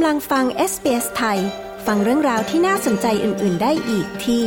[0.00, 1.38] กำลังฟัง SBS ไทย
[1.86, 4.42] ฟังเรื่องราวที่น่าสนใจอื่น ๆ ได้อีกที่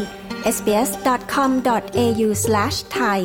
[0.55, 3.19] sbs.com.au/thai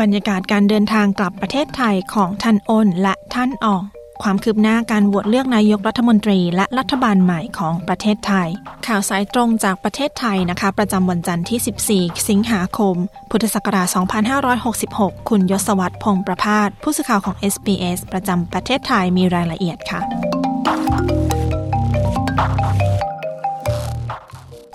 [0.00, 3.84] บรรยากาศการเดินทางกลับประเทศไทยของท่านอ้นและท่านออง
[4.22, 8.48] ความคืบหน้าการโหวตเลือกนายกรัฐมนตรี และรัฐบาลใหม่ของประเทศไทย
[8.86, 12.96] ข่าวสายตรงจากประเทศไทยนะคะ ประจำวันจันทร์ที่ 14 สิงหาคม
[13.30, 13.86] พุทธศักราช
[14.58, 20.00] 2566 คุณยศวัตรพงษ์ประพาสผู้สื่อข่าวของ SBS ประจำประเทศไทยมีรายละเอียดค่ะ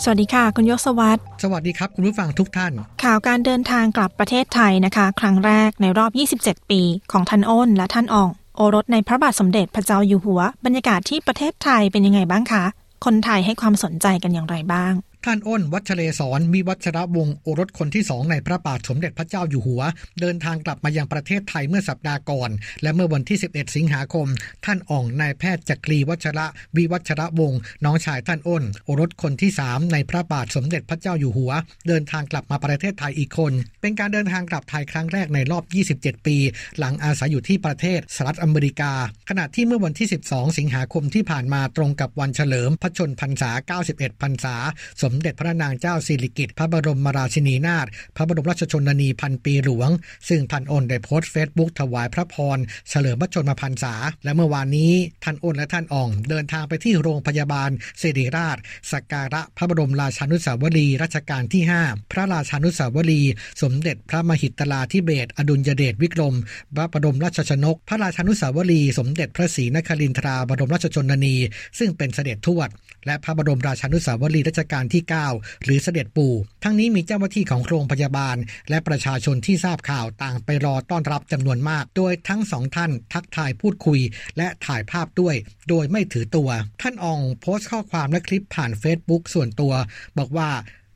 [0.03, 12.63] สวัสดีค่ะ คุณยศวัตรสวัสดีครับคุณผู้ฟังทุกท่าน ข่าวการเดินทางกลับประเทศไทยนะคะ ครั้งแรกในรอบ 27 ปีของท่านอ้นและท่านอ่อง โอรสในพระบาทสมเด็จพระเจ้าอยู่หัว บรรยากาศที่ประเทศไทยเป็นยังไงบ้างคะ
[13.05, 14.93] คนไทยให้ความสนใจกันอย่างไรบ้าง
[15.29, 19.81] ท่านอ้นวัชเรศรวิวัชระวงศ์โอรสคนที่สองในพระบาทสมเด็จพระเจ้าอยู่หัว
[20.21, 22.49] เดินทางกลับมายังประเทศไทยเมื่อสัปดาห์ก่อน
[22.81, 24.27] และเมื่อวันที่ 11 สิงหาคม
[24.65, 26.45] ท่านอ่องนายแพทย์จักรีวัชระ
[26.77, 31.51] วิวัชระวงศ์น้องชายท่านอ้น โอรสคนที่3ในพระบาทสมเด็จพระเจ้าอยู่หัว
[31.87, 35.63] เดินทางกลับมาประเทศไทยอีกคน เป็นการเดินทางกลับไทยครั้งแรกในรอบ
[35.95, 36.37] 27 ปี
[36.79, 38.91] หลังอาศัยอยู่ที่ประเทศสหรัฐอเมริกา
[39.29, 43.51] ขณะที่เมื่อวันที่ 12 สิงหาคมที่ผ่านมาตรงกับวันเฉลิมพระชนมพรรษา
[43.87, 44.57] 91 พรรษา
[45.01, 49.89] สมเด็จพระนางเจ้าสิริกิติ์พระบรมราชินีนาถพระบรมราชชนนีพันปีหลวง
[50.29, 52.57] ซึ่งท่านอ้นได้โพสต์เฟซบุ๊กถวายพระพร
[52.89, 57.69] เฉลิมพระชนมพรรษา และเมื่อวานนี้ท่านอ้นและท่านอ่อง เดินทางไปที่โรงพยาบาล
[58.01, 58.57] ศิริราช
[58.91, 66.35] สักการะพระบรมราชานุสาวรีย์รัชกาลที่ 5 พระราชานุสาวรีย์สมเด็จพระมหิตลาธิเบศอดุลยเดชวิกรม
[66.75, 71.35] พระบรมราชชนก พระราชานุสาวรีย์สมเด็จพระศรีนครินทราบรมราชชนนี
[71.79, 72.69] ซึ่งเป็นเสด็จทวด
[73.05, 78.37] และพระบรมราชานุสาวรีย์รัชกาลที่9หรือเสด็จปู่ ทั้งนี้มีเจ้าหน้าที่ของโรงพยาบาล
[78.69, 83.99] และประชาชนที่ทราบข่าวต่างไปรอต้อนรับจำนวนมาก โดยทั้งสองท่านทักทายพูดคุย
[84.37, 85.35] และถ่ายภาพด้วย
[85.69, 86.49] โดยไม่ถือตัว
[86.81, 89.73] ท่านอองโพสต์ข้อความและคลิปผ่าน Facebook ส่วนตัว
[90.17, 90.49] บอกว่า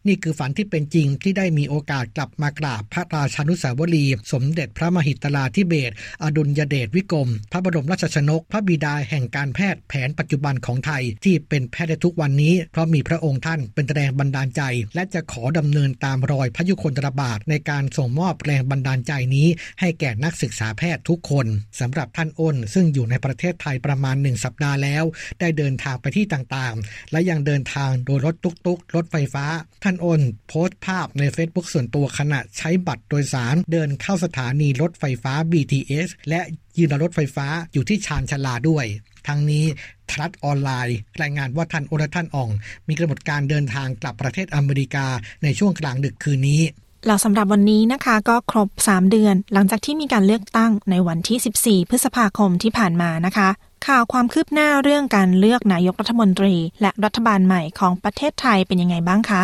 [0.08, 14.62] นี่คือฝันที่เป็นจริงที่ได้มีโอกาสกลับมากราบพระราชานุสาวรีย์สมเด็จพระมหิตลาธิเบศรอดุลยเดชวิกรม พระบรมราชชนก พระบิดาแห่งการแพทย์แผนปัจจุบันของไทย ที่เป็นแพทย์ได้ทุกวันนี้ เพราะมีพระองค์ท่านเป็นแรงบันดาลใจ
[14.96, 19.48] และจะขอดำเนินตามรอยพระยุคลตรบาทในการส่งมอบแรงบันดาลใจนี้
[19.80, 21.46] ให้แก่นักศึกษาแพทย์ทุกคน
[21.80, 25.04] สำหรับท่านอ้น ซึ่งอยู่ในประเทศไทยประมาณหนึ่งสัปดาห์แล้ว
[25.40, 29.46] ได้เดินทางไปที่ต่างๆ และยังเดินทางโดยรถตุ๊กๆรถไฟฟ้า
[29.84, 36.42] ท่านอ้นโพสต์ภาพใน Facebook ส่วนตัวขณะใช้บัตรโดยสาร เดินเข้าสถานีรถไฟฟ้า BTS และ
[36.78, 38.86] ยืนรถไฟฟ้าอยู่ที่ชานชาลาด้วย
[39.28, 39.66] ทั้งนี้
[40.10, 42.50] ทรัฐออนไลน์ รายงานว่าท่านโอรท่านอ่อง
[42.88, 45.06] มีกำหนดการเดินทางกลับประเทศอเมริกา
[45.44, 46.62] ในช่วงกลางดึกคืนนี้
[47.08, 53.50] แล้วสำหรับวันนี้นะคะก็ครบ 3 เดือน หลังจากที่มีการเลือกตั้งในวันที่ 14 พฤษภาคมที่ผ่านมานะคะ
[53.88, 59.44] ข่าวความคืบหน้าเรื่องการเลือกนายกรัฐมนตรี และรัฐบาลใหม่ของประเทศไทยเป็นยังไงบ้างคะ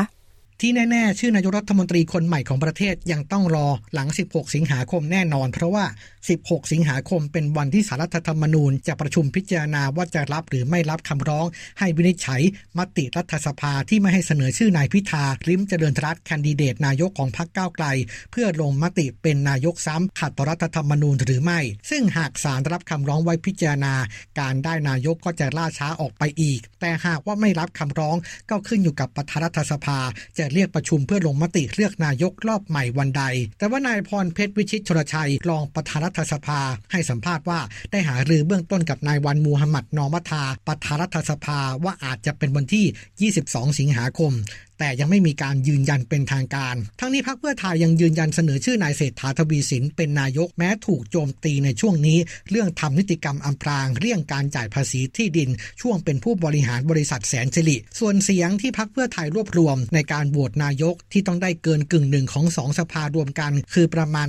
[0.61, 5.85] ที่แน่ ๆ ชื่อนายกรัฐมนตรีคนใหม่ของประเทศยังต้องรอหลัง 16 สิงหาคมแน่นอน เพราะว่า
[6.27, 11.45] 16 สิงหาคมเป็นวันที่สารรัฐธรรมนูญจะประชุมพิจารณาว่าจะรับหรือไม่รับคำร้อง
[11.79, 12.41] ให้วินิจฉัย
[12.77, 17.85] มติรัฐสภาที่ไม่ให้เสนอชื่อนายพิธาลิมเจริญรัตน์แคนดิเดตนายกของพรรคก้าวไกล
[18.31, 21.59] เพื่อลงมติเป็นนายกซ้ำขัดต่อรัฐธรรมนูญหรือไม่
[21.89, 23.93] ซึ่งหากศาลรับคำร้องไว้พิจารณา
[24.39, 28.15] การได้นายกก็จะล่าช้าออกไปอีก แต่หากว่าไม่รับคำร้อง
[28.49, 29.99] ก็ขึ้นอยู่กับประธานรัฐสภา
[30.47, 33.23] จะเรียกประชุมเพื่อลงมติเลือกนายกรอบใหม่วันใด
[33.57, 36.59] แต่ว่านายพรเพชรวิชิตชลชัยรองประธานรัฐสภา
[36.91, 37.59] ให้สัมภาษณ์ว่า
[37.91, 44.31] ได้หารือเบื้องต้นกับนายวันมูฮัมหมัดนอมัทาประธานรัฐสภาว่าอาจจะเป็นวันที่ 22 สิงหาคม
[44.79, 52.17] แต่ยังไม่มีการยืนยันเป็นทางการ ทั้งนี้พรรคเพื่อไทยยังยืนยันเสนอชื่อนายเศรษฐาทวีสินเป็นนายกแม้ถูกโจมตีในช่วงนี้
[52.49, 55.49] เรื่องทำนิติกรรมอำพรางเรื่องการจ่ายภาษีที่ดิน
[55.81, 64.27] ช่วงเป็นผู้บริหารบริษัทแสนสิริส่วนเสียงที่พรรคเพื่อไทยรวบรวมในการโหวตนายกที่ต้องได้เกินกึ่งหนึ่งของสองสภารวมกัน คือประมาณ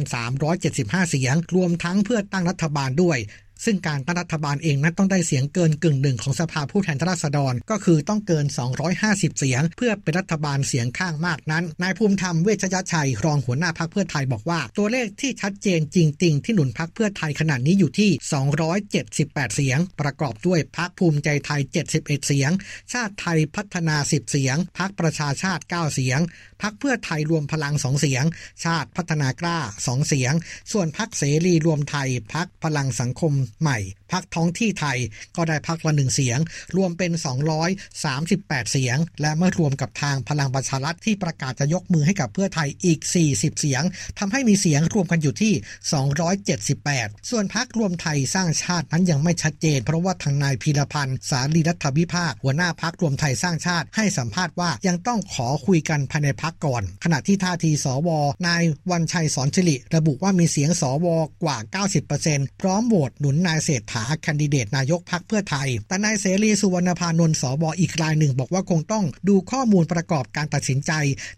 [0.55, 3.19] 375 เสียง รวมทั้งเพื่อตั้งรัฐบาลด้วย
[3.65, 8.47] ซึ่งการตั้งรัฐบาลเองนั้นต้องได้เสียงเกินกึ่งหนึ่งของสภาผู้แทนราษฎร ก็คือต้องเกิน
[8.93, 18.11] 250 เสียง เพื่อเป็นรัฐบาลเสียงข้างมากนั้น นายภูมิธรรมเวชยชัยรองหัวหน้าพักเพื่อไทยบอกว่า ตัวเลขที่ชัดเจนจริง ๆ ที่หนุนพักเพื่อไทยขนาดนี้อยู่ที่
[18.83, 21.61] 278 เสียง ประกอบด้วยพักภูมิใจไทย
[21.93, 22.51] 71 เสียง
[22.93, 26.21] ชาติไทยพัฒนา 10 เสียงพักประชาชาติ 9 เสียง
[26.63, 28.25] พักเพื่อไทยรวมพลัง 2 เสียง
[28.65, 30.33] ชาติพัฒนากล้า 2 เสียง
[30.73, 33.79] ส่วนพักเสรีรวมไทยพักพลังสังคมใหม่
[34.13, 34.99] พักท้องที่ไทย
[35.37, 36.39] ก็ได้พักละหนึ่งเสียง
[36.77, 37.13] รวมเป็น
[37.93, 43.01] 238 เสียง และเมื่อรวมกับทางพลังประชารัฐที่ประกาศจะยกมือให้กับเพื่อไทยอีก
[43.31, 43.83] 40 เสียง
[44.19, 45.53] ทำให้มีเสียงรวมกันอยู่ที่
[46.59, 58.09] 278 ส่วนพักรวมไทยสร้างชาตินั้นยังไม่ชัดเจน เพราะว่าทางนายพีรพันธ์สารีรัฐวิภาคหัวหน้าพักรวมไทยสร้างชาติให้สัมภาษณ์ว่ายังต้องขอคุยกันภายในพักก่อน ขณะที่ท่าทีสว
[58.47, 61.07] นายวันชัยสอนชิริระบุว่ามีเสียงสว
[61.43, 61.57] กว่า
[62.09, 70.93] 90%พร้อมโหวตหนุนนายเศรษฐาแคนดิเดตนายกพักเพื่อไทย แต่นายเสรีสุวรรณพานนท์สวอีกรายหนึ่งบอกว่าคงต้องดูข้อมูลประกอบการตัดสินใจ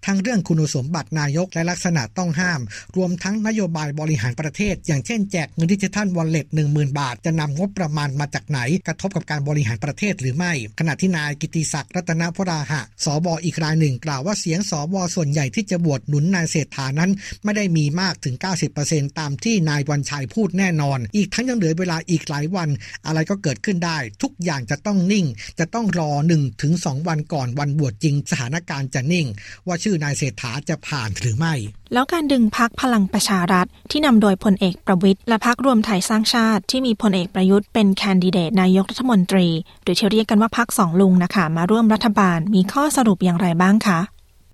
[0.07, 2.61] ทั้งเรื่องคุณสมบัตินายกและลักษณะต้องห้าม
[2.97, 17.11] รวมทั้งนโยบายบริหารประเทศ อย่างเช่นแจกเงินดิจิทัลวอลเล็ต10,000บาท จะนำงบประมาณมาจากไหน กระทบกับการบริหารประเทศหรือไม่ ขณะที่นายกิติศักดิ์รัตนพราหะสบอีกรายหนึ่ง กล่าวว่าเสียงสบส่วนใหญ่ที่จะบวชหนุนนายเศรษฐานั้น
[17.45, 18.37] ไม่ได้มีมากถึง
[18.77, 22.69] 90%ตามที่นายวันชัยพูดแน่นอน อีกทั้งยังเหลือเวลาอีกหลายวัน
[23.07, 25.27] อะไรก็เกิดขึ้นได้ ทุกอย่างจะต้องนิ่ง
[25.59, 29.27] จะต้องรอ1ถึง2วันก่อนวันบวชจริงสถานการณ์จะนิ่ง
[29.67, 31.55] ว่าชื่อนายเศรษฐาจะผ่านหรือไม่
[31.93, 39.49] แล้วการดึงพักพลังประชารัฐ ที่นำโดยพลเอกประวิทย์และพักรวมไทยสร้างชาติ ที่มีพลเอกประยุทธ์เป็นแคนดิเดตนายกรัฐมนตรี
[39.83, 44.01] หรือที่เรียกกันว่าพักสองลุงนะคะมาร่วมรัฐบาลมีข้อสรุปอย่างไรบ้างคะ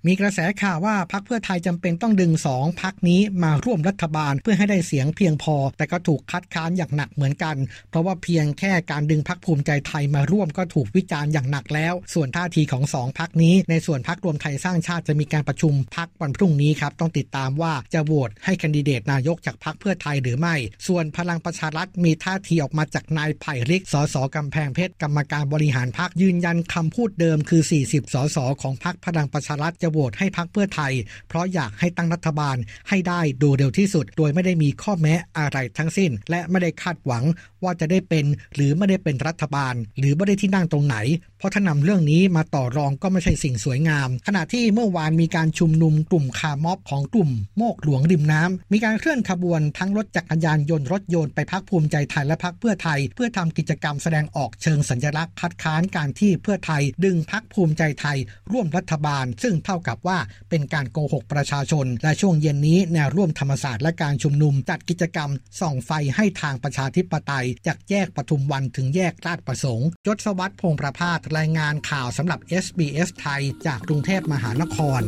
[0.07, 7.55] มีกระแสข่าวว่าพักเพื่อไทยจำเป็นต้องดึงสองพักนี้มาร่วมรัฐบาลเพื่อให้ได้เสียงเพียงพอ แต่ก็ถูกคัดค้านอย่างหนักเหมือนกัน
[7.89, 20.55] เพราะว่าเพียงแค่การดึงพักภูมิใจไทยมาร่วมก็ถูกวิจารณ์อย่างหนักแล้ว ส่วนท่าทีของสองพักนี้ ในส่วนพักรวมไทยสร้างชาติจะมีการประชุมพักวันพรุ่งนี้ครับต้องติดตามว่าจะโหวตให้คนดิเดตนายกจากพักเพื่อไทยหรือไม่
[20.87, 30.93] ส่วนพลังประชารัฐมีท่าทีออกมาจากนายไผ่ริกสสกำแพงเพชรกรรมการบริหารพักยืนยันคำพูดเดิมคือ 40 สสของพักพลังประชารัฐจะโหวตให้พักเพื่อไทย
[31.27, 32.57] เพราะอยากให้ตั้งรัฐบาล
[32.89, 37.23] ให้ได้โดยเร็วที่สุด โดยไม่ได้มีข้อแม้อะไรทั้งสิ้น และไม่ได้คาดหวัง
[37.63, 40.97] ว่าจะได้เป็นหรือไม่ได้เป็นรัฐบาล หรือไม่ได้ที่นั่งตรงไหน
[41.37, 58.17] เพราะถ้านำเรื่องนี้มาต่อรองก็ไม่ใช่สิ่งสวยงาม ขณะที่เมื่อวานมีการชุมนุมกลุ่มคาร์ม็อบของกลุ่มโมกหลวงริมน้ำมีการเคลื่อนขบวนทั้งรถจักรยานยนต์รถยนต์ไปพักภูมิใจไทยและพักเพื่อไทย เพื่อทำกิจกรรมแสดงออกเชิงสัญลักษณ์คัดค้านการที่เพื่อไทย ดึงพักภูมิใจไทย
[58.51, 60.17] ร่วมรัฐบาล ซึ่งเท่ากับว่า
[60.49, 65.29] เป็นการโกหกประชาชน และช่วงเย็นนี้แนวร่วมธรรมศาสตร์และการชุมนุมจัดกิจกรรม
[65.59, 75.01] ส่องไฟให้ทางประชาธิปไตยจากแยกปทุมวันถึงแยกราชประสงค์ยศวัตรพงประพาสรายงานข่าวสำหรับ SBS ไทย จากกรุงเทพมหานคร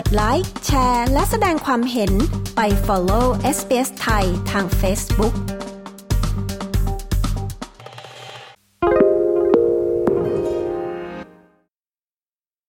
[0.00, 2.12] กดไลค์ แชร์ และแสดงความเห็น
[2.56, 3.26] ไป follow
[3.56, 5.55] SBS ไทยทาง Facebook